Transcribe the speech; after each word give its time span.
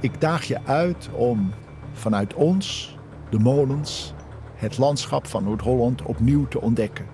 Ik 0.00 0.20
daag 0.20 0.44
je 0.44 0.58
uit 0.64 1.08
om 1.12 1.52
vanuit 1.92 2.34
ons, 2.34 2.96
de 3.30 3.38
molens, 3.38 4.14
het 4.54 4.78
landschap 4.78 5.26
van 5.26 5.44
Noord-Holland 5.44 6.02
opnieuw 6.02 6.48
te 6.48 6.60
ontdekken. 6.60 7.06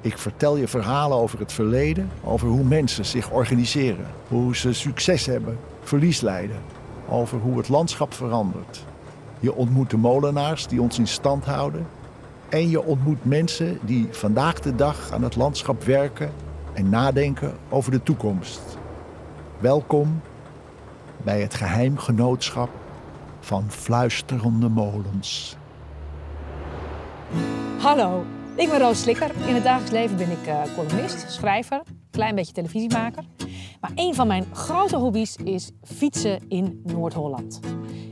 Ik 0.00 0.18
vertel 0.18 0.56
je 0.56 0.68
verhalen 0.68 1.16
over 1.16 1.38
het 1.38 1.52
verleden, 1.52 2.10
over 2.24 2.48
hoe 2.48 2.64
mensen 2.64 3.04
zich 3.04 3.30
organiseren, 3.30 4.06
hoe 4.28 4.56
ze 4.56 4.72
succes 4.72 5.26
hebben, 5.26 5.58
verlies 5.80 6.20
lijden, 6.20 6.60
over 7.08 7.38
hoe 7.38 7.56
het 7.56 7.68
landschap 7.68 8.14
verandert. 8.14 8.84
Je 9.40 9.54
ontmoet 9.54 9.90
de 9.90 9.96
molenaars 9.96 10.66
die 10.66 10.82
ons 10.82 10.98
in 10.98 11.08
stand 11.08 11.44
houden 11.44 11.86
en 12.48 12.68
je 12.68 12.82
ontmoet 12.82 13.24
mensen 13.24 13.78
die 13.82 14.08
vandaag 14.10 14.60
de 14.60 14.74
dag 14.74 15.10
aan 15.10 15.22
het 15.22 15.36
landschap 15.36 15.84
werken 15.84 16.32
en 16.72 16.88
nadenken 16.88 17.54
over 17.68 17.90
de 17.90 18.02
toekomst. 18.02 18.78
Welkom 19.58 20.20
bij 21.22 21.40
het 21.40 21.54
geheimgenootschap 21.54 22.70
van 23.40 23.70
fluisterende 23.70 24.68
molens. 24.68 25.56
Hallo, 27.78 28.24
ik 28.56 28.68
ben 28.68 28.78
Roos 28.78 29.00
Slikker. 29.00 29.30
In 29.46 29.54
het 29.54 29.64
dagelijks 29.64 29.92
leven 29.92 30.16
ben 30.16 30.30
ik 30.30 30.46
uh, 30.46 30.62
columnist, 30.76 31.30
schrijver, 31.32 31.82
klein 32.10 32.34
beetje 32.34 32.52
televisiemaker. 32.52 33.24
Maar 33.80 33.90
een 33.94 34.14
van 34.14 34.26
mijn 34.26 34.44
grote 34.52 34.96
hobby's 34.96 35.36
is 35.36 35.70
fietsen 35.82 36.48
in 36.48 36.80
Noord-Holland. 36.84 37.60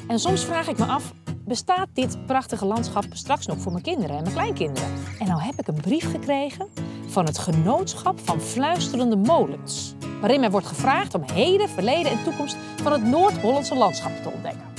En 0.08 0.18
soms 0.18 0.44
vraag 0.44 0.68
ik 0.68 0.78
me 0.78 0.84
af, 0.84 1.12
bestaat 1.44 1.88
dit 1.92 2.26
prachtige 2.26 2.66
landschap 2.66 3.04
straks 3.10 3.46
nog 3.46 3.58
voor 3.58 3.72
mijn 3.72 3.84
kinderen 3.84 4.16
en 4.16 4.22
mijn 4.22 4.34
kleinkinderen? 4.34 4.90
En 5.18 5.26
nou 5.26 5.42
heb 5.42 5.54
ik 5.58 5.68
een 5.68 5.80
brief 5.80 6.10
gekregen 6.10 6.68
van 7.10 7.26
het 7.26 7.38
Genootschap 7.38 8.20
van 8.24 8.40
Fluisterende 8.40 9.16
Molens. 9.16 9.94
Waarin 10.20 10.40
mij 10.40 10.50
wordt 10.50 10.66
gevraagd 10.66 11.14
om 11.14 11.22
heden, 11.32 11.68
verleden 11.68 12.12
en 12.12 12.24
toekomst 12.24 12.56
van 12.82 12.92
het 12.92 13.02
Noord-Hollandse 13.02 13.74
landschap 13.74 14.22
te 14.22 14.30
ontdekken. 14.30 14.69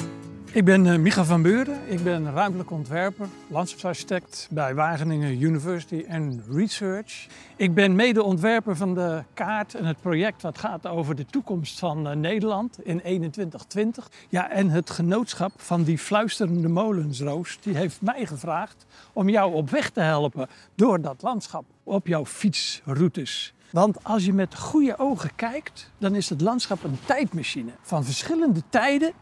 Ik 0.54 0.66
ben 0.66 0.86
uh, 0.86 0.98
Micha 0.98 1.24
van 1.24 1.42
Beuren. 1.42 1.80
Ik 1.86 2.04
ben 2.04 2.34
ruimtelijk 2.34 2.72
ontwerper, 2.72 3.28
landschapsarchitect 3.48 4.48
bij 4.50 4.76
Wageningen 4.76 5.42
University 5.42 6.06
and 6.10 6.42
Research. 6.50 7.28
Ik 7.56 7.74
ben 7.74 7.96
medeontwerper 7.96 8.76
van 8.76 8.94
de 8.94 9.24
kaart 9.34 9.76
en 9.76 9.86
het 9.86 10.02
project 10.02 10.42
wat 10.42 10.58
gaat 10.58 10.88
over 10.88 11.16
de 11.16 11.26
toekomst 11.26 11.80
van 11.80 12.08
uh, 12.08 12.14
Nederland 12.16 12.86
in 12.86 13.00
2120. 13.00 14.12
Ja, 14.30 14.50
en 14.50 14.70
het 14.70 14.90
genootschap 14.90 15.52
van 15.56 15.84
die 15.84 15.98
fluisterende 15.98 16.68
molensroos, 16.68 17.58
die 17.62 17.76
heeft 17.76 18.02
mij 18.02 18.26
gevraagd 18.26 18.86
om 19.14 19.30
jou 19.30 19.54
op 19.54 19.70
weg 19.70 19.90
te 19.90 20.02
helpen 20.02 20.48
door 20.76 21.02
dat 21.02 21.22
landschap 21.22 21.66
op 21.84 22.08
jouw 22.08 22.26
fietsroutes. 22.26 23.54
Want 23.70 24.04
als 24.04 24.26
je 24.26 24.34
met 24.34 24.56
goede 24.56 24.98
ogen 24.98 25.36
kijkt, 25.36 25.92
dan 25.98 26.16
is 26.16 26.30
het 26.30 26.42
landschap 26.42 26.84
een 26.84 27.00
tijdmachine 27.06 27.72
van 27.82 28.04
verschillende 28.04 28.62
tijden 28.70 29.14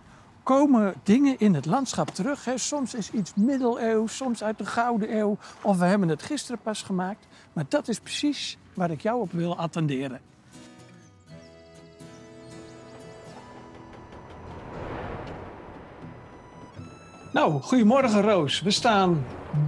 komen 0.56 0.94
dingen 1.04 1.40
in 1.40 1.54
het 1.54 1.66
landschap 1.66 2.10
terug. 2.10 2.46
Hè. 2.46 2.58
Soms 2.58 2.94
is 2.94 3.12
iets 3.12 3.34
middeleeuws, 3.36 4.16
soms 4.16 4.44
uit 4.44 4.58
de 4.58 4.66
Gouden 4.66 5.18
Eeuw. 5.18 5.38
Of 5.62 5.78
we 5.78 5.86
hebben 5.86 6.10
het 6.10 6.24
gisteren 6.24 6.62
pas 6.64 6.82
gemaakt. 6.82 7.28
Maar 7.54 7.66
dat 7.70 7.88
is 7.88 8.00
precies 8.00 8.58
waar 8.74 8.92
ik 8.92 9.02
jou 9.02 9.22
op 9.22 9.32
wil 9.32 9.58
attenderen. 9.58 10.20
Nou, 17.34 17.62
goedemorgen 17.62 18.22
Roos. 18.22 18.62
We 18.62 18.72
staan 18.72 19.26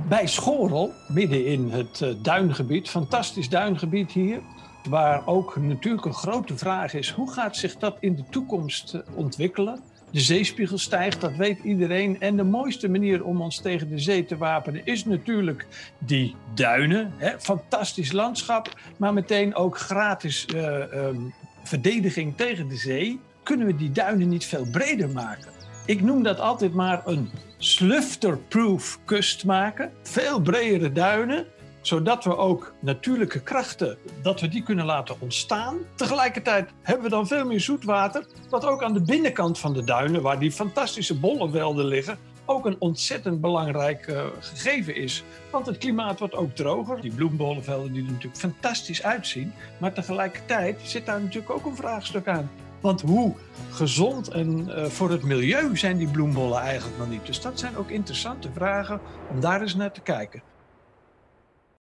bij 0.08 0.28
Schorel, 0.28 0.94
midden 1.08 1.46
in 1.46 1.72
het 1.72 2.02
uh, 2.04 2.14
duingebied. 2.22 2.90
Fantastisch 2.90 3.50
duingebied 3.50 4.12
hier. 4.12 4.42
Waar 4.90 5.28
ook 5.28 5.58
natuurlijk 5.58 6.06
een 6.06 6.14
grote 6.14 6.58
vraag 6.58 6.94
is: 6.94 7.12
hoe 7.12 7.32
gaat 7.32 7.56
zich 7.56 7.78
dat 7.78 7.98
in 8.00 8.16
de 8.16 8.24
toekomst 8.30 8.94
uh, 8.94 9.02
ontwikkelen? 9.14 9.91
De 10.12 10.20
zeespiegel 10.20 10.78
stijgt, 10.78 11.22
dat 11.22 11.36
weet 11.36 11.60
iedereen. 11.64 12.20
En 12.20 12.36
de 12.36 12.44
mooiste 12.44 12.90
manier 12.90 13.24
om 13.24 13.42
ons 13.42 13.62
tegen 13.62 13.90
de 13.90 14.00
zee 14.00 14.26
te 14.26 14.38
wapenen 14.38 14.86
is 14.86 15.06
natuurlijk 15.06 15.66
die 15.98 16.36
duinen. 16.54 17.14
Hè? 17.18 17.40
Fantastisch 17.40 18.12
landschap, 18.12 18.80
maar 18.98 19.14
meteen 19.14 19.56
ook 19.56 19.78
gratis 19.78 20.46
uh, 20.56 20.94
um, 20.94 21.34
verdediging 21.64 22.38
tegen 22.38 22.68
de 22.68 22.76
zee. 22.76 23.20
Kunnen 23.44 23.68
we 23.68 23.76
die 23.76 23.92
duinen 23.92 24.30
niet 24.30 24.46
veel 24.46 24.66
breder 24.72 25.10
maken? 25.10 25.52
Ik 25.86 26.02
noem 26.02 26.24
dat 26.24 26.40
altijd 26.40 26.74
maar 26.74 27.02
een 27.06 27.30
slufterproof 27.58 29.00
kust 29.06 29.46
maken. 29.46 29.92
Veel 30.04 30.42
bredere 30.42 30.92
duinen 30.92 31.46
zodat 31.82 32.24
we 32.24 32.38
ook 32.38 32.74
natuurlijke 32.80 33.42
krachten, 33.42 33.98
dat 34.22 34.42
we 34.42 34.48
die 34.48 34.64
kunnen 34.64 34.86
laten 34.86 35.16
ontstaan. 35.20 35.78
Tegelijkertijd 35.96 36.70
hebben 36.82 37.04
we 37.04 37.10
dan 37.10 37.28
veel 37.28 37.46
meer 37.46 37.60
zoetwater, 37.60 38.26
wat 38.50 38.66
ook 38.66 38.84
aan 38.84 38.94
de 38.94 39.02
binnenkant 39.02 39.60
van 39.60 39.74
de 39.74 39.84
duinen, 39.84 40.22
waar 40.22 40.40
die 40.40 40.52
fantastische 40.52 41.20
bollenvelden 41.20 41.86
liggen, 41.86 42.18
ook 42.46 42.66
een 42.66 42.76
ontzettend 42.80 43.42
belangrijk 43.42 44.08
uh, 44.08 44.26
gegeven 44.40 44.96
is. 44.96 45.24
Want 45.52 45.66
het 45.66 45.78
klimaat 45.78 46.20
wordt 46.20 46.36
ook 46.36 46.56
droger. 46.56 47.02
Die 47.02 47.14
bloembollenvelden 47.14 47.94
die 47.94 48.04
er 48.06 48.12
natuurlijk 48.12 48.42
fantastisch 48.42 49.04
uitzien. 49.04 49.54
Maar 49.78 49.94
tegelijkertijd 49.94 50.80
zit 50.84 51.06
daar 51.06 51.22
natuurlijk 51.22 51.52
ook 51.52 51.66
een 51.66 51.76
vraagstuk 51.76 52.28
aan. 52.28 52.50
Want 52.82 53.02
hoe 53.02 53.36
gezond 53.70 54.28
en 54.28 54.68
uh, 54.68 54.86
voor 54.86 55.10
het 55.12 55.24
milieu 55.24 55.78
zijn 55.78 55.98
die 55.98 56.08
bloembollen 56.08 56.62
eigenlijk 56.62 56.98
nog 56.98 57.10
niet? 57.10 57.26
Dus 57.26 57.42
dat 57.42 57.60
zijn 57.60 57.78
ook 57.78 57.90
interessante 57.90 58.50
vragen 58.54 59.02
om 59.30 59.40
daar 59.40 59.62
eens 59.62 59.76
naar 59.76 59.92
te 59.92 60.02
kijken. 60.02 60.42